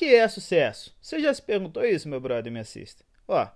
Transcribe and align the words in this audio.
que 0.00 0.14
é 0.14 0.26
sucesso? 0.26 0.96
Você 0.98 1.20
já 1.20 1.34
se 1.34 1.42
perguntou 1.42 1.84
isso, 1.84 2.08
meu 2.08 2.18
brother, 2.18 2.50
me 2.50 2.58
assista? 2.58 3.04
Ó, 3.28 3.46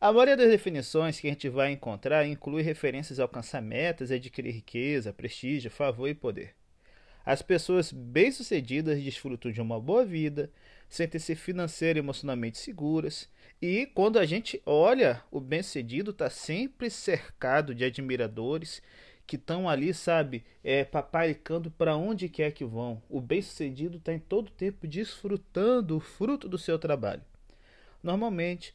a 0.00 0.10
maioria 0.10 0.38
das 0.38 0.48
definições 0.48 1.20
que 1.20 1.26
a 1.26 1.30
gente 1.30 1.50
vai 1.50 1.70
encontrar 1.70 2.26
inclui 2.26 2.62
referências 2.62 3.20
a 3.20 3.24
alcançar 3.24 3.60
metas, 3.60 4.10
adquirir 4.10 4.52
riqueza, 4.52 5.12
prestígio, 5.12 5.70
favor 5.70 6.08
e 6.08 6.14
poder. 6.14 6.54
As 7.26 7.42
pessoas 7.42 7.92
bem-sucedidas 7.92 9.02
desfrutam 9.02 9.52
de 9.52 9.60
uma 9.60 9.78
boa 9.78 10.02
vida, 10.02 10.50
sentem-se 10.88 11.34
financeira 11.34 11.98
e 11.98 12.00
emocionalmente 12.00 12.56
seguras, 12.56 13.28
e 13.60 13.84
quando 13.84 14.18
a 14.18 14.24
gente 14.24 14.62
olha, 14.64 15.22
o 15.30 15.40
bem-sucedido 15.40 16.12
está 16.12 16.30
sempre 16.30 16.88
cercado 16.88 17.74
de 17.74 17.84
admiradores 17.84 18.82
que 19.26 19.36
estão 19.36 19.68
ali, 19.68 19.94
sabe, 19.94 20.44
é, 20.62 20.84
paparicando 20.84 21.70
para 21.70 21.96
onde 21.96 22.28
quer 22.28 22.52
que 22.52 22.64
vão. 22.64 23.02
O 23.08 23.20
bem-sucedido 23.20 23.98
está 23.98 24.12
em 24.12 24.18
todo 24.18 24.50
tempo 24.50 24.86
desfrutando 24.86 25.96
o 25.96 26.00
fruto 26.00 26.48
do 26.48 26.58
seu 26.58 26.78
trabalho. 26.78 27.22
Normalmente, 28.02 28.74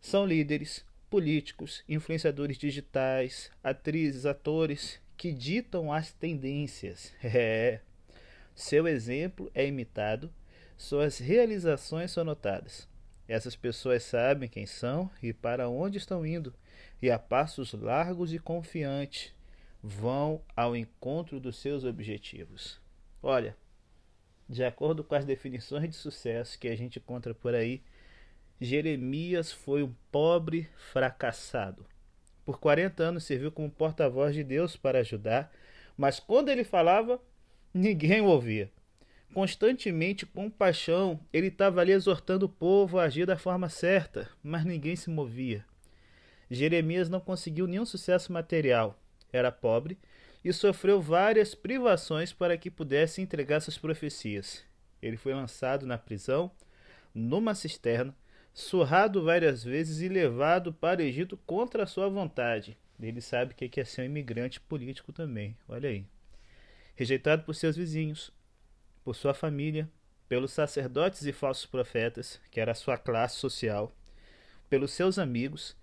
são 0.00 0.24
líderes, 0.24 0.84
políticos, 1.10 1.82
influenciadores 1.88 2.56
digitais, 2.56 3.50
atrizes, 3.62 4.24
atores 4.24 5.00
que 5.16 5.32
ditam 5.32 5.92
as 5.92 6.12
tendências. 6.12 7.12
É. 7.22 7.80
Seu 8.54 8.86
exemplo 8.86 9.50
é 9.54 9.66
imitado, 9.66 10.30
suas 10.76 11.18
realizações 11.18 12.10
são 12.10 12.24
notadas. 12.24 12.86
Essas 13.26 13.56
pessoas 13.56 14.02
sabem 14.02 14.48
quem 14.48 14.66
são 14.66 15.10
e 15.22 15.32
para 15.32 15.68
onde 15.68 15.98
estão 15.98 16.26
indo, 16.26 16.52
e 17.00 17.10
a 17.10 17.18
passos 17.18 17.72
largos 17.72 18.34
e 18.34 18.38
confiantes 18.38 19.32
vão 19.82 20.42
ao 20.54 20.76
encontro 20.76 21.40
dos 21.40 21.56
seus 21.56 21.84
objetivos. 21.84 22.80
Olha, 23.22 23.56
de 24.48 24.64
acordo 24.64 25.04
com 25.04 25.14
as 25.14 25.24
definições 25.24 25.88
de 25.88 25.96
sucesso 25.96 26.58
que 26.58 26.68
a 26.68 26.76
gente 26.76 26.98
encontra 26.98 27.34
por 27.34 27.54
aí, 27.54 27.82
Jeremias 28.60 29.50
foi 29.52 29.82
um 29.82 29.94
pobre 30.10 30.68
fracassado. 30.92 31.86
Por 32.44 32.58
40 32.58 33.02
anos 33.02 33.24
serviu 33.24 33.50
como 33.50 33.70
porta-voz 33.70 34.34
de 34.34 34.44
Deus 34.44 34.76
para 34.76 34.98
ajudar, 34.98 35.52
mas 35.96 36.18
quando 36.20 36.48
ele 36.48 36.64
falava, 36.64 37.20
ninguém 37.72 38.20
o 38.20 38.26
ouvia. 38.26 38.70
Constantemente, 39.32 40.26
com 40.26 40.50
paixão, 40.50 41.20
ele 41.32 41.46
estava 41.46 41.80
ali 41.80 41.92
exortando 41.92 42.46
o 42.46 42.48
povo 42.48 42.98
a 42.98 43.04
agir 43.04 43.26
da 43.26 43.38
forma 43.38 43.68
certa, 43.68 44.28
mas 44.42 44.64
ninguém 44.64 44.96
se 44.96 45.08
movia. 45.08 45.64
Jeremias 46.50 47.08
não 47.08 47.20
conseguiu 47.20 47.68
nenhum 47.68 47.86
sucesso 47.86 48.32
material, 48.32 48.99
era 49.32 49.52
pobre 49.52 49.98
e 50.44 50.52
sofreu 50.52 51.00
várias 51.00 51.54
privações 51.54 52.32
para 52.32 52.56
que 52.56 52.70
pudesse 52.70 53.20
entregar 53.20 53.60
suas 53.60 53.78
profecias. 53.78 54.64
Ele 55.02 55.16
foi 55.16 55.34
lançado 55.34 55.86
na 55.86 55.98
prisão, 55.98 56.50
numa 57.14 57.54
cisterna, 57.54 58.14
surrado 58.52 59.22
várias 59.24 59.62
vezes 59.62 60.00
e 60.00 60.08
levado 60.08 60.72
para 60.72 61.00
o 61.00 61.04
Egito 61.04 61.36
contra 61.46 61.84
a 61.84 61.86
sua 61.86 62.08
vontade. 62.08 62.76
Ele 63.00 63.20
sabe 63.20 63.54
que 63.54 63.80
é 63.80 63.84
ser 63.84 64.02
um 64.02 64.04
imigrante 64.04 64.60
político 64.60 65.12
também. 65.12 65.56
Olha 65.68 65.88
aí. 65.88 66.04
Rejeitado 66.94 67.44
por 67.44 67.54
seus 67.54 67.76
vizinhos, 67.76 68.30
por 69.02 69.14
sua 69.14 69.32
família, 69.32 69.88
pelos 70.28 70.52
sacerdotes 70.52 71.24
e 71.24 71.32
falsos 71.32 71.64
profetas, 71.64 72.40
que 72.50 72.60
era 72.60 72.72
a 72.72 72.74
sua 72.74 72.98
classe 72.98 73.36
social, 73.36 73.92
pelos 74.68 74.92
seus 74.92 75.18
amigos, 75.18 75.74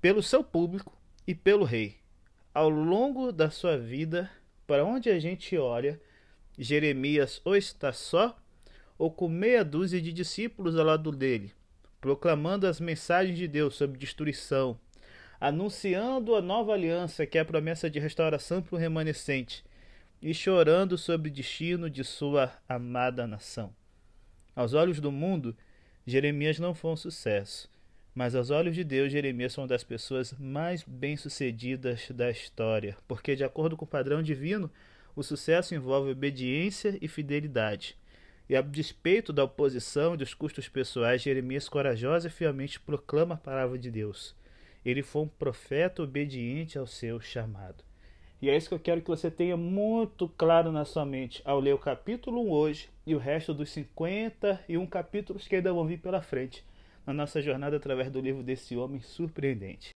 pelo 0.00 0.22
seu 0.22 0.42
público 0.42 0.96
e 1.26 1.34
pelo 1.34 1.64
rei. 1.64 1.96
Ao 2.56 2.70
longo 2.70 3.32
da 3.32 3.50
sua 3.50 3.76
vida, 3.76 4.30
para 4.66 4.82
onde 4.82 5.10
a 5.10 5.18
gente 5.18 5.58
olha, 5.58 6.00
Jeremias 6.56 7.38
ou 7.44 7.54
está 7.54 7.92
só, 7.92 8.34
ou 8.96 9.10
com 9.10 9.28
meia 9.28 9.62
dúzia 9.62 10.00
de 10.00 10.10
discípulos 10.10 10.74
ao 10.74 10.86
lado 10.86 11.12
dele, 11.12 11.52
proclamando 12.00 12.66
as 12.66 12.80
mensagens 12.80 13.36
de 13.36 13.46
Deus 13.46 13.74
sobre 13.74 13.98
destruição, 13.98 14.80
anunciando 15.38 16.34
a 16.34 16.40
nova 16.40 16.72
aliança, 16.72 17.26
que 17.26 17.36
é 17.36 17.42
a 17.42 17.44
promessa 17.44 17.90
de 17.90 17.98
restauração 17.98 18.62
para 18.62 18.74
o 18.74 18.78
remanescente, 18.78 19.62
e 20.22 20.32
chorando 20.32 20.96
sobre 20.96 21.28
o 21.28 21.34
destino 21.34 21.90
de 21.90 22.02
sua 22.02 22.50
amada 22.66 23.26
nação. 23.26 23.70
Aos 24.54 24.72
olhos 24.72 24.98
do 24.98 25.12
mundo, 25.12 25.54
Jeremias 26.06 26.58
não 26.58 26.74
foi 26.74 26.92
um 26.92 26.96
sucesso, 26.96 27.68
mas 28.16 28.34
aos 28.34 28.48
olhos 28.48 28.74
de 28.74 28.82
Deus, 28.82 29.12
Jeremias 29.12 29.54
foi 29.54 29.62
uma 29.62 29.68
das 29.68 29.84
pessoas 29.84 30.32
mais 30.38 30.82
bem-sucedidas 30.82 32.10
da 32.10 32.30
história, 32.30 32.96
porque, 33.06 33.36
de 33.36 33.44
acordo 33.44 33.76
com 33.76 33.84
o 33.84 33.88
padrão 33.88 34.22
divino, 34.22 34.70
o 35.14 35.22
sucesso 35.22 35.74
envolve 35.74 36.12
obediência 36.12 36.96
e 37.02 37.08
fidelidade. 37.08 37.94
E 38.48 38.56
a 38.56 38.62
despeito 38.62 39.34
da 39.34 39.44
oposição 39.44 40.14
e 40.14 40.16
dos 40.16 40.32
custos 40.32 40.66
pessoais, 40.66 41.20
Jeremias 41.20 41.68
corajosa 41.68 42.28
e 42.28 42.30
fielmente 42.30 42.80
proclama 42.80 43.34
a 43.34 43.38
palavra 43.38 43.78
de 43.78 43.90
Deus. 43.90 44.34
Ele 44.82 45.02
foi 45.02 45.22
um 45.22 45.28
profeta 45.28 46.02
obediente 46.02 46.78
ao 46.78 46.86
seu 46.86 47.20
chamado. 47.20 47.84
E 48.40 48.48
é 48.48 48.56
isso 48.56 48.70
que 48.70 48.74
eu 48.74 48.80
quero 48.80 49.02
que 49.02 49.08
você 49.08 49.30
tenha 49.30 49.58
muito 49.58 50.26
claro 50.38 50.72
na 50.72 50.86
sua 50.86 51.04
mente 51.04 51.42
ao 51.44 51.60
ler 51.60 51.74
o 51.74 51.78
capítulo 51.78 52.46
1 52.46 52.50
hoje 52.50 52.88
e 53.06 53.14
o 53.14 53.18
resto 53.18 53.52
dos 53.52 53.68
51 53.68 54.86
capítulos 54.86 55.46
que 55.46 55.56
ainda 55.56 55.70
vão 55.70 55.86
vir 55.86 55.98
pela 55.98 56.22
frente 56.22 56.64
na 57.06 57.12
nossa 57.12 57.40
jornada 57.40 57.76
através 57.76 58.10
do 58.10 58.20
livro 58.20 58.42
desse 58.42 58.76
homem 58.76 59.00
surpreendente. 59.00 59.94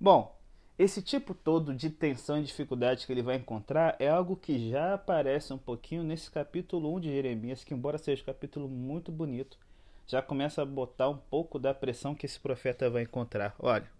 Bom, 0.00 0.34
esse 0.78 1.02
tipo 1.02 1.34
todo 1.34 1.74
de 1.74 1.90
tensão 1.90 2.38
e 2.38 2.44
dificuldade 2.44 3.04
que 3.04 3.12
ele 3.12 3.20
vai 3.20 3.34
encontrar 3.34 3.96
é 3.98 4.08
algo 4.08 4.36
que 4.36 4.70
já 4.70 4.94
aparece 4.94 5.52
um 5.52 5.58
pouquinho 5.58 6.04
nesse 6.04 6.30
capítulo 6.30 6.94
1 6.94 7.00
de 7.00 7.08
Jeremias, 7.10 7.64
que 7.64 7.74
embora 7.74 7.98
seja 7.98 8.22
um 8.22 8.26
capítulo 8.26 8.68
muito 8.68 9.10
bonito, 9.10 9.58
já 10.06 10.22
começa 10.22 10.62
a 10.62 10.64
botar 10.64 11.08
um 11.08 11.18
pouco 11.18 11.58
da 11.58 11.74
pressão 11.74 12.14
que 12.14 12.24
esse 12.24 12.38
profeta 12.38 12.88
vai 12.88 13.02
encontrar. 13.02 13.54
Olha, 13.58 13.90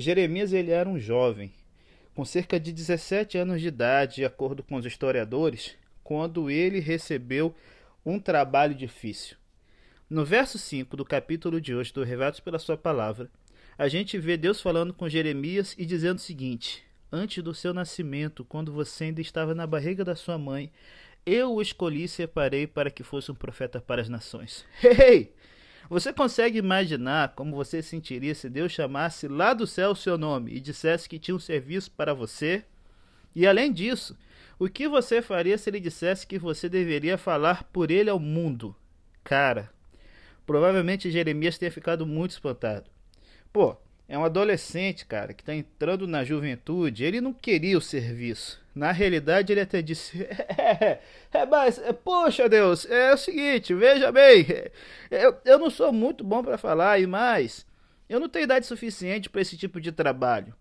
Jeremias 0.00 0.52
ele 0.52 0.70
era 0.70 0.88
um 0.88 0.98
jovem, 0.98 1.52
com 2.14 2.24
cerca 2.24 2.58
de 2.60 2.72
17 2.72 3.36
anos 3.36 3.60
de 3.60 3.68
idade, 3.68 4.16
de 4.16 4.24
acordo 4.24 4.62
com 4.62 4.76
os 4.76 4.86
historiadores, 4.86 5.74
quando 6.04 6.48
ele 6.48 6.78
recebeu 6.78 7.54
um 8.06 8.20
trabalho 8.20 8.74
difícil. 8.74 9.36
No 10.08 10.24
verso 10.24 10.56
5 10.56 10.96
do 10.96 11.04
capítulo 11.04 11.60
de 11.60 11.74
hoje 11.74 11.92
do 11.92 12.04
Revados 12.04 12.40
pela 12.40 12.58
Sua 12.58 12.76
Palavra, 12.76 13.28
a 13.76 13.88
gente 13.88 14.18
vê 14.18 14.36
Deus 14.36 14.60
falando 14.60 14.94
com 14.94 15.08
Jeremias 15.08 15.74
e 15.76 15.84
dizendo 15.84 16.18
o 16.18 16.22
seguinte: 16.22 16.84
Antes 17.10 17.42
do 17.42 17.52
seu 17.52 17.74
nascimento, 17.74 18.44
quando 18.44 18.72
você 18.72 19.04
ainda 19.04 19.20
estava 19.20 19.54
na 19.54 19.66
barriga 19.66 20.04
da 20.04 20.14
sua 20.14 20.38
mãe, 20.38 20.70
eu 21.26 21.52
o 21.52 21.60
escolhi 21.60 22.04
e 22.04 22.08
separei 22.08 22.66
para 22.66 22.90
que 22.90 23.02
fosse 23.02 23.30
um 23.30 23.34
profeta 23.34 23.80
para 23.80 24.00
as 24.00 24.08
nações. 24.08 24.64
Hey! 24.82 25.32
Você 25.88 26.12
consegue 26.12 26.58
imaginar 26.58 27.34
como 27.34 27.56
você 27.56 27.80
sentiria 27.80 28.34
se 28.34 28.50
Deus 28.50 28.72
chamasse 28.72 29.26
lá 29.26 29.54
do 29.54 29.66
céu 29.66 29.92
o 29.92 29.96
seu 29.96 30.18
nome 30.18 30.52
e 30.52 30.60
dissesse 30.60 31.08
que 31.08 31.18
tinha 31.18 31.34
um 31.34 31.40
serviço 31.40 31.90
para 31.90 32.12
você? 32.12 32.62
E 33.34 33.46
além 33.46 33.72
disso, 33.72 34.16
o 34.58 34.68
que 34.68 34.86
você 34.86 35.22
faria 35.22 35.56
se 35.56 35.70
ele 35.70 35.80
dissesse 35.80 36.26
que 36.26 36.38
você 36.38 36.68
deveria 36.68 37.16
falar 37.16 37.64
por 37.64 37.90
ele 37.90 38.10
ao 38.10 38.18
mundo? 38.18 38.76
Cara, 39.24 39.70
provavelmente 40.44 41.10
Jeremias 41.10 41.56
tenha 41.56 41.72
ficado 41.72 42.06
muito 42.06 42.32
espantado. 42.32 42.90
Pô, 43.50 43.74
é 44.06 44.18
um 44.18 44.24
adolescente, 44.24 45.06
cara, 45.06 45.32
que 45.32 45.42
está 45.42 45.54
entrando 45.54 46.06
na 46.06 46.22
juventude. 46.22 47.04
Ele 47.04 47.20
não 47.20 47.32
queria 47.32 47.78
o 47.78 47.80
serviço. 47.80 48.60
Na 48.78 48.92
realidade, 48.92 49.52
ele 49.52 49.60
até 49.60 49.82
disse: 49.82 50.22
É, 50.56 51.00
é 51.32 51.46
mas, 51.46 51.78
é, 51.80 51.92
poxa 51.92 52.48
Deus, 52.48 52.86
é 52.88 53.12
o 53.12 53.16
seguinte, 53.16 53.74
veja 53.74 54.12
bem, 54.12 54.46
eu, 55.10 55.36
eu 55.44 55.58
não 55.58 55.68
sou 55.68 55.92
muito 55.92 56.22
bom 56.22 56.44
para 56.44 56.56
falar, 56.56 57.00
e 57.00 57.06
mais, 57.06 57.66
eu 58.08 58.20
não 58.20 58.28
tenho 58.28 58.44
idade 58.44 58.66
suficiente 58.66 59.28
para 59.28 59.40
esse 59.40 59.56
tipo 59.56 59.80
de 59.80 59.90
trabalho. 59.90 60.54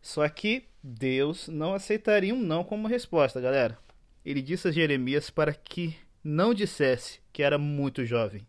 Só 0.00 0.26
que 0.26 0.64
Deus 0.82 1.48
não 1.48 1.74
aceitaria 1.74 2.34
um 2.34 2.40
não 2.40 2.64
como 2.64 2.88
resposta, 2.88 3.42
galera. 3.42 3.76
Ele 4.24 4.40
disse 4.40 4.68
a 4.68 4.72
Jeremias 4.72 5.28
para 5.28 5.52
que 5.52 5.94
não 6.24 6.54
dissesse 6.54 7.20
que 7.30 7.42
era 7.42 7.58
muito 7.58 8.06
jovem. 8.06 8.46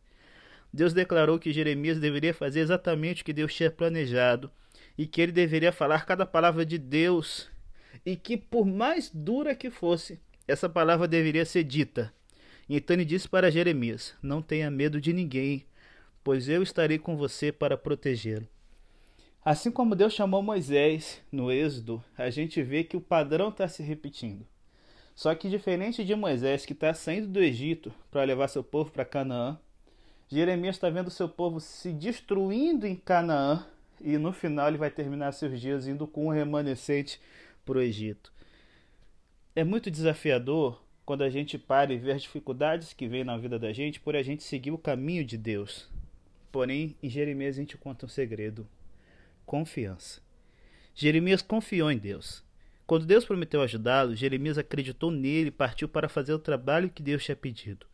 Deus 0.71 0.93
declarou 0.93 1.37
que 1.37 1.51
Jeremias 1.51 1.99
deveria 1.99 2.33
fazer 2.33 2.61
exatamente 2.61 3.23
o 3.23 3.25
que 3.25 3.33
Deus 3.33 3.53
tinha 3.53 3.69
planejado 3.69 4.49
e 4.97 5.05
que 5.05 5.19
ele 5.19 5.33
deveria 5.33 5.73
falar 5.73 6.05
cada 6.05 6.25
palavra 6.25 6.65
de 6.65 6.77
Deus 6.77 7.51
e 8.05 8.15
que, 8.15 8.37
por 8.37 8.65
mais 8.65 9.09
dura 9.13 9.55
que 9.55 9.69
fosse, 9.69 10.19
essa 10.47 10.67
palavra 10.67 11.07
deveria 11.07 11.45
ser 11.45 11.63
dita. 11.63 12.13
Então 12.69 12.95
ele 12.95 13.05
disse 13.05 13.27
para 13.27 13.51
Jeremias: 13.51 14.13
Não 14.21 14.41
tenha 14.41 14.71
medo 14.71 14.99
de 14.99 15.13
ninguém, 15.13 15.65
pois 16.23 16.47
eu 16.47 16.63
estarei 16.63 16.97
com 16.97 17.15
você 17.15 17.51
para 17.51 17.77
protegê-lo. 17.77 18.47
Assim 19.43 19.69
como 19.69 19.95
Deus 19.95 20.13
chamou 20.13 20.41
Moisés 20.41 21.21
no 21.29 21.51
Êxodo, 21.51 22.01
a 22.17 22.29
gente 22.29 22.63
vê 22.63 22.83
que 22.83 22.95
o 22.95 23.01
padrão 23.01 23.49
está 23.49 23.67
se 23.67 23.83
repetindo. 23.83 24.45
Só 25.13 25.35
que 25.35 25.49
diferente 25.49 26.03
de 26.03 26.15
Moisés, 26.15 26.65
que 26.65 26.73
está 26.73 26.93
saindo 26.93 27.27
do 27.27 27.39
Egito 27.41 27.93
para 28.09 28.23
levar 28.23 28.47
seu 28.47 28.63
povo 28.63 28.89
para 28.89 29.05
Canaã, 29.05 29.59
Jeremias 30.29 30.77
está 30.77 30.89
vendo 30.89 31.11
seu 31.11 31.29
povo 31.29 31.59
se 31.59 31.91
destruindo 31.91 32.87
em 32.87 32.95
Canaã 32.95 33.65
e 34.01 34.17
no 34.17 34.33
final 34.33 34.67
ele 34.67 34.77
vai 34.77 34.89
terminar 34.89 35.31
seus 35.31 35.59
dias 35.59 35.87
indo 35.87 36.07
com 36.07 36.27
um 36.27 36.31
remanescente 36.31 37.21
para 37.65 37.77
o 37.77 37.81
Egito. 37.81 38.31
É 39.55 39.63
muito 39.63 39.91
desafiador 39.91 40.81
quando 41.05 41.23
a 41.23 41.29
gente 41.29 41.57
para 41.57 41.93
e 41.93 41.97
vê 41.97 42.11
as 42.11 42.21
dificuldades 42.21 42.93
que 42.93 43.07
vem 43.07 43.23
na 43.23 43.37
vida 43.37 43.59
da 43.59 43.73
gente 43.73 43.99
por 43.99 44.15
a 44.15 44.23
gente 44.23 44.43
seguir 44.43 44.71
o 44.71 44.77
caminho 44.77 45.25
de 45.25 45.37
Deus. 45.37 45.89
Porém, 46.51 46.95
em 47.01 47.09
Jeremias 47.09 47.55
a 47.55 47.59
gente 47.59 47.77
conta 47.77 48.05
um 48.05 48.09
segredo: 48.09 48.67
confiança. 49.45 50.21
Jeremias 50.95 51.41
confiou 51.41 51.91
em 51.91 51.97
Deus. 51.97 52.43
Quando 52.85 53.05
Deus 53.05 53.25
prometeu 53.25 53.61
ajudá-lo, 53.61 54.15
Jeremias 54.15 54.57
acreditou 54.57 55.09
nele 55.09 55.47
e 55.47 55.51
partiu 55.51 55.87
para 55.87 56.09
fazer 56.09 56.33
o 56.33 56.39
trabalho 56.39 56.89
que 56.89 57.01
Deus 57.01 57.23
tinha 57.23 57.35
pedido. 57.35 57.85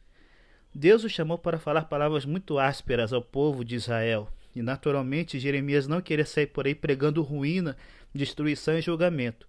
Deus 0.74 1.04
o 1.04 1.10
chamou 1.10 1.38
para 1.38 1.60
falar 1.60 1.86
palavras 1.86 2.25
muito 2.25 2.60
ásperas 2.60 3.13
ao 3.13 3.22
povo 3.22 3.63
de 3.63 3.75
Israel, 3.75 4.31
e 4.56 4.62
naturalmente 4.62 5.39
Jeremias 5.39 5.88
não 5.88 6.01
queria 6.01 6.25
sair 6.25 6.48
por 6.48 6.65
aí 6.65 6.75
pregando 6.75 7.22
ruína, 7.22 7.77
destruição 8.13 8.77
e 8.77 8.81
julgamento. 8.81 9.48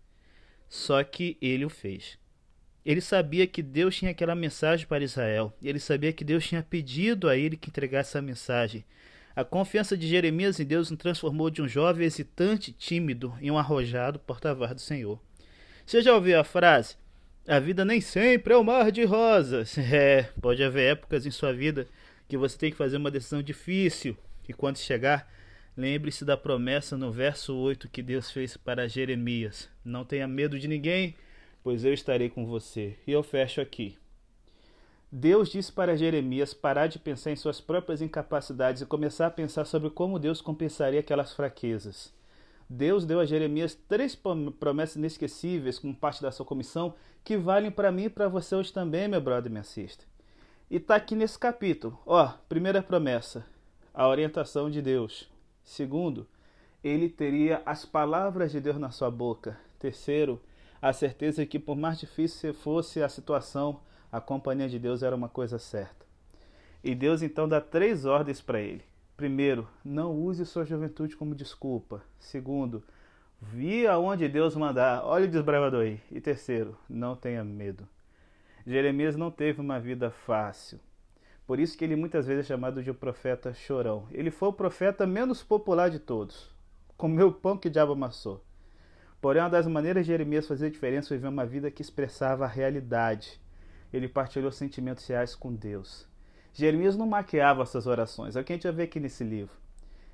Só 0.71 1.03
que 1.03 1.37
ele 1.43 1.65
o 1.65 1.69
fez. 1.69 2.17
Ele 2.87 3.01
sabia 3.01 3.45
que 3.47 3.61
Deus 3.61 3.97
tinha 3.97 4.13
aquela 4.13 4.37
mensagem 4.37 4.87
para 4.87 5.03
Israel. 5.03 5.53
Ele 5.61 5.81
sabia 5.81 6.13
que 6.13 6.25
Deus 6.25 6.47
tinha 6.47 6.63
pedido 6.63 7.29
a 7.29 7.37
ele 7.37 7.57
que 7.57 7.69
entregasse 7.69 8.11
essa 8.11 8.23
mensagem. 8.23 8.85
A 9.35 9.45
confiança 9.45 9.97
de 9.97 10.07
Jeremias 10.07 10.61
em 10.61 10.65
Deus 10.65 10.91
o 10.91 10.97
transformou 10.97 11.51
de 11.51 11.61
um 11.61 11.67
jovem 11.67 12.07
hesitante, 12.07 12.73
tímido, 12.73 13.37
em 13.41 13.51
um 13.51 13.59
arrojado 13.59 14.21
porta-voz 14.21 14.73
do 14.73 14.81
Senhor. 14.81 15.21
Você 15.85 16.03
já 16.03 16.15
ouviu 16.15 16.39
a 16.39 16.45
frase? 16.45 16.95
A 17.49 17.59
vida 17.59 17.85
nem 17.85 18.01
sempre 18.01 18.55
é 18.55 18.57
um 18.57 18.63
mar 18.63 18.93
de 18.93 19.05
rosas. 19.05 19.77
É, 19.93 20.23
pode 20.41 20.63
haver 20.63 20.93
épocas 20.93 21.27
em 21.27 21.33
sua 21.33 21.53
vida 21.53 21.89
que 22.29 22.37
você 22.37 22.57
tem 22.57 22.71
que 22.71 22.77
fazer 22.77 22.97
uma 22.97 23.11
decisão 23.11 23.43
difícil. 23.43 24.17
E 24.49 24.53
quando 24.53 24.79
chegar, 24.79 25.29
lembre-se 25.81 26.25
da 26.25 26.37
promessa 26.37 26.97
no 26.97 27.11
verso 27.11 27.57
8 27.57 27.89
que 27.89 28.03
Deus 28.03 28.31
fez 28.31 28.57
para 28.57 28.89
Jeremias: 28.89 29.69
Não 29.85 30.05
tenha 30.05 30.29
medo 30.29 30.59
de 30.59 30.69
ninguém 30.69 31.17
pois 31.63 31.85
eu 31.85 31.93
estarei 31.93 32.29
com 32.29 32.47
você. 32.47 32.97
E 33.07 33.13
eu 33.13 33.23
fecho 33.23 33.61
aqui. 33.61 33.99
Deus 35.13 35.51
disse 35.51 35.73
para 35.73 35.97
Jeremias 35.97 36.55
parar 36.55 36.87
de 36.87 36.99
pensar 36.99 37.33
em 37.33 37.37
suas 37.37 37.61
próprias 37.61 38.01
incapacidades 38.01 38.83
e 38.83 38.87
começar 38.87 39.27
a 39.27 39.31
pensar 39.31 39.65
sobre 39.65 39.91
como 39.91 40.21
Deus 40.21 40.41
compensaria 40.41 41.01
aquelas 41.01 41.33
fraquezas. 41.33 42.15
Deus 42.69 43.05
deu 43.05 43.19
a 43.19 43.27
Jeremias 43.27 43.75
três 43.89 44.17
promessas 44.61 44.95
inesquecíveis 44.95 45.81
como 45.81 45.95
parte 45.95 46.23
da 46.23 46.31
sua 46.31 46.47
comissão 46.47 46.95
que 47.25 47.37
valem 47.37 47.73
para 47.73 47.91
mim 47.91 48.05
e 48.05 48.11
para 48.11 48.29
você 48.29 48.55
hoje 48.55 48.73
também, 48.73 49.09
meu 49.09 49.21
brother, 49.21 49.51
me 49.51 49.59
assista. 49.59 50.05
E 50.71 50.77
está 50.77 50.95
aqui 50.95 51.17
nesse 51.17 51.37
capítulo. 51.37 51.99
Ó, 52.07 52.29
primeira 52.49 52.81
promessa, 52.81 53.45
a 53.93 54.07
orientação 54.07 54.71
de 54.71 54.81
Deus. 54.81 55.29
Segundo, 55.65 56.27
ele 56.83 57.09
teria 57.09 57.63
as 57.67 57.85
palavras 57.85 58.53
de 58.53 58.61
Deus 58.61 58.79
na 58.79 58.91
sua 58.91 59.11
boca. 59.11 59.59
Terceiro, 59.79 60.41
a 60.81 60.93
certeza 60.93 61.43
de 61.43 61.49
que, 61.49 61.59
por 61.59 61.77
mais 61.77 61.99
difícil 61.99 62.55
fosse 62.55 63.03
a 63.03 63.09
situação, 63.09 63.81
a 64.11 64.21
companhia 64.21 64.69
de 64.69 64.79
Deus 64.79 65.03
era 65.03 65.15
uma 65.15 65.29
coisa 65.29 65.59
certa. 65.59 66.07
E 66.83 66.95
Deus 66.95 67.23
então 67.23 67.49
dá 67.49 67.61
três 67.61 68.07
ordens 68.07 68.41
para 68.41 68.61
ele. 68.61 68.83
Primeiro, 69.17 69.69
não 69.85 70.13
use 70.13 70.47
sua 70.47 70.65
juventude 70.65 71.15
como 71.15 71.35
desculpa. 71.35 72.03
Segundo, 72.19 72.83
vi 73.41 73.87
aonde 73.87 74.27
Deus 74.29 74.57
mandar. 74.57 75.05
Olha 75.05 75.27
o 75.27 75.31
desbravador 75.31 75.83
aí. 75.83 76.01
E 76.11 76.21
terceiro, 76.21 76.77
não 76.89 77.15
tenha 77.15 77.45
medo. 77.45 77.87
Jeremias 78.67 79.17
não 79.17 79.31
teve 79.31 79.61
uma 79.61 79.79
vida 79.79 80.11
fácil. 80.11 80.81
Por 81.51 81.59
isso 81.59 81.77
que 81.77 81.85
ele 81.85 81.97
muitas 81.97 82.29
vezes 82.29 82.45
é 82.45 82.47
chamado 82.47 82.81
de 82.81 82.93
o 82.93 82.95
profeta 82.95 83.53
chorão. 83.53 84.07
Ele 84.13 84.31
foi 84.31 84.51
o 84.51 84.53
profeta 84.53 85.05
menos 85.05 85.43
popular 85.43 85.91
de 85.91 85.99
todos. 85.99 86.49
Comeu 86.97 87.27
o 87.27 87.33
pão 87.33 87.59
que 87.59 87.67
o 87.67 87.71
diabo 87.73 87.91
amassou. 87.91 88.41
Porém, 89.21 89.43
uma 89.43 89.51
das 89.51 89.67
maneiras 89.67 90.07
de 90.07 90.13
Jeremias 90.13 90.47
fazer 90.47 90.71
diferença 90.71 91.09
foi 91.09 91.17
viver 91.17 91.27
uma 91.27 91.45
vida 91.45 91.69
que 91.69 91.83
expressava 91.83 92.45
a 92.45 92.47
realidade. 92.47 93.41
Ele 93.93 94.07
partilhou 94.07 94.53
sentimentos 94.53 95.05
reais 95.09 95.35
com 95.35 95.53
Deus. 95.53 96.07
Jeremias 96.55 96.97
não 96.97 97.09
maquiava 97.09 97.67
suas 97.67 97.89
orações, 97.89 98.37
é 98.37 98.41
o 98.41 98.45
que 98.45 98.53
a 98.53 98.55
gente 98.55 98.69
vai 98.69 98.73
ver 98.73 98.83
aqui 98.85 99.01
nesse 99.01 99.25
livro. 99.25 99.57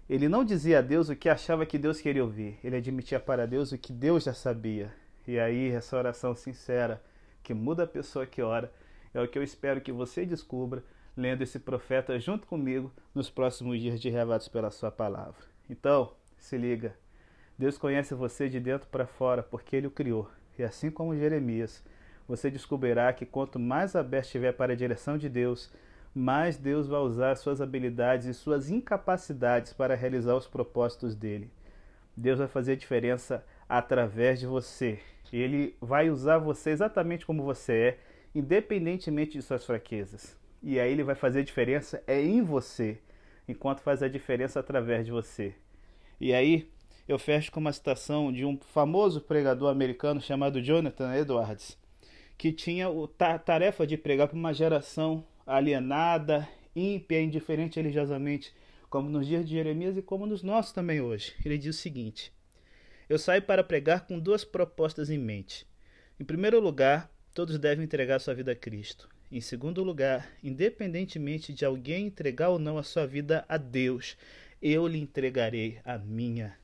Ele 0.09 0.31
não 0.31 0.43
dizia 0.43 0.79
a 0.79 0.81
Deus 0.81 1.11
o 1.11 1.17
que 1.17 1.29
achava 1.29 1.67
que 1.67 1.77
Deus 1.77 2.00
queria 2.00 2.25
ouvir, 2.25 2.59
ele 2.65 2.77
admitia 2.77 3.21
para 3.21 3.47
Deus 3.47 3.73
o 3.73 3.77
que 3.77 3.93
Deus 3.93 4.25
já 4.25 4.33
sabia. 4.33 4.91
E 5.29 5.38
aí, 5.38 5.69
essa 5.69 5.99
oração 5.99 6.35
sincera, 6.35 7.03
que 7.43 7.53
muda 7.53 7.83
a 7.83 7.87
pessoa 7.87 8.25
que 8.25 8.41
ora, 8.41 8.73
é 9.12 9.21
o 9.21 9.29
que 9.29 9.38
eu 9.38 9.43
espero 9.43 9.83
que 9.83 9.93
você 9.93 10.25
descubra 10.25 10.83
lendo 11.16 11.42
esse 11.42 11.58
profeta 11.58 12.18
junto 12.20 12.46
comigo 12.46 12.92
nos 13.14 13.30
próximos 13.30 13.80
dias 13.80 14.00
de 14.00 14.10
Revados 14.10 14.48
pela 14.48 14.70
Sua 14.70 14.90
palavra. 14.90 15.42
Então, 15.68 16.12
se 16.36 16.58
liga, 16.58 16.94
Deus 17.58 17.78
conhece 17.78 18.14
você 18.14 18.48
de 18.48 18.60
dentro 18.60 18.88
para 18.88 19.06
fora, 19.06 19.42
porque 19.42 19.76
Ele 19.76 19.86
o 19.86 19.90
criou. 19.90 20.30
E 20.58 20.62
assim 20.62 20.90
como 20.90 21.16
Jeremias, 21.16 21.82
você 22.28 22.50
descobrirá 22.50 23.12
que 23.12 23.24
quanto 23.24 23.58
mais 23.58 23.96
aberto 23.96 24.26
estiver 24.26 24.52
para 24.52 24.72
a 24.72 24.76
direção 24.76 25.16
de 25.16 25.28
Deus, 25.28 25.72
mais 26.14 26.56
Deus 26.56 26.86
vai 26.86 27.00
usar 27.00 27.36
suas 27.36 27.60
habilidades 27.60 28.26
e 28.26 28.34
suas 28.34 28.70
incapacidades 28.70 29.72
para 29.72 29.94
realizar 29.94 30.34
os 30.34 30.46
propósitos 30.46 31.14
dele. 31.14 31.50
Deus 32.16 32.38
vai 32.38 32.48
fazer 32.48 32.72
a 32.72 32.76
diferença 32.76 33.44
através 33.68 34.40
de 34.40 34.46
você. 34.46 34.98
Ele 35.32 35.76
vai 35.80 36.08
usar 36.08 36.38
você 36.38 36.70
exatamente 36.70 37.26
como 37.26 37.42
você 37.42 37.72
é, 37.72 37.98
independentemente 38.34 39.32
de 39.32 39.42
suas 39.42 39.64
fraquezas. 39.64 40.38
E 40.68 40.80
aí 40.80 40.90
ele 40.90 41.04
vai 41.04 41.14
fazer 41.14 41.38
a 41.38 41.44
diferença 41.44 42.02
é 42.08 42.20
em 42.20 42.42
você, 42.42 42.98
enquanto 43.46 43.82
faz 43.82 44.02
a 44.02 44.08
diferença 44.08 44.58
através 44.58 45.06
de 45.06 45.12
você. 45.12 45.54
E 46.20 46.34
aí, 46.34 46.68
eu 47.06 47.20
fecho 47.20 47.52
com 47.52 47.60
uma 47.60 47.72
citação 47.72 48.32
de 48.32 48.44
um 48.44 48.58
famoso 48.58 49.20
pregador 49.20 49.70
americano 49.70 50.20
chamado 50.20 50.60
Jonathan 50.60 51.14
Edwards, 51.14 51.78
que 52.36 52.52
tinha 52.52 52.88
a 52.88 53.38
tarefa 53.38 53.86
de 53.86 53.96
pregar 53.96 54.26
para 54.26 54.36
uma 54.36 54.52
geração 54.52 55.24
alienada, 55.46 56.48
ímpia, 56.74 57.22
indiferente 57.22 57.78
religiosamente, 57.78 58.52
como 58.90 59.08
nos 59.08 59.24
dias 59.24 59.46
de 59.46 59.52
Jeremias 59.52 59.96
e 59.96 60.02
como 60.02 60.26
nos 60.26 60.42
nossos 60.42 60.72
também 60.72 61.00
hoje. 61.00 61.32
Ele 61.44 61.58
diz 61.58 61.76
o 61.76 61.78
seguinte: 61.78 62.32
Eu 63.08 63.20
saio 63.20 63.42
para 63.42 63.62
pregar 63.62 64.04
com 64.04 64.18
duas 64.18 64.44
propostas 64.44 65.10
em 65.10 65.18
mente. 65.18 65.64
Em 66.18 66.24
primeiro 66.24 66.58
lugar, 66.58 67.08
todos 67.32 67.56
devem 67.56 67.84
entregar 67.84 68.18
sua 68.18 68.34
vida 68.34 68.50
a 68.50 68.56
Cristo. 68.56 69.08
Em 69.31 69.40
segundo 69.40 69.82
lugar, 69.82 70.28
independentemente 70.43 71.52
de 71.52 71.64
alguém 71.64 72.06
entregar 72.06 72.49
ou 72.50 72.59
não 72.59 72.78
a 72.78 72.83
sua 72.83 73.06
vida 73.06 73.45
a 73.49 73.56
Deus, 73.56 74.16
eu 74.62 74.87
lhe 74.87 75.00
entregarei 75.00 75.78
a 75.85 75.99
minha 75.99 76.56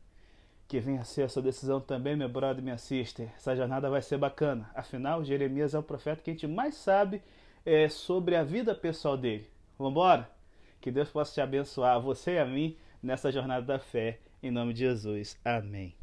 que 0.73 0.81
venha 0.81 1.03
a 1.03 1.05
ser 1.05 1.21
essa 1.21 1.43
decisão 1.43 1.83
também, 1.83 2.17
meu 2.17 2.31
brother, 2.31 2.65
minha 2.65 2.79
sister. 2.79 3.29
Essa 3.37 3.55
jornada 3.55 3.91
vai 3.91 4.01
ser 4.01 4.17
bacana. 4.17 4.71
Afinal, 4.75 5.23
Jeremias 5.23 5.75
é 5.75 5.79
o 5.79 5.83
profeta 5.83 6.23
que 6.23 6.31
a 6.31 6.33
gente 6.33 6.47
mais 6.47 6.77
sabe 6.77 7.21
é, 7.63 7.91
sobre 7.91 8.35
a 8.35 8.43
vida 8.43 8.75
pessoal 8.75 9.15
dele. 9.19 9.47
Vambora? 9.79 10.31
Que 10.81 10.91
Deus 10.91 11.11
possa 11.11 11.35
te 11.35 11.43
abençoar, 11.43 12.01
você 12.01 12.37
e 12.37 12.39
a 12.39 12.47
mim, 12.47 12.75
nessa 13.03 13.31
jornada 13.31 13.67
da 13.67 13.79
fé. 13.79 14.19
Em 14.43 14.51
nome 14.51 14.73
de 14.73 14.79
Jesus. 14.79 15.39
Amém. 15.45 15.95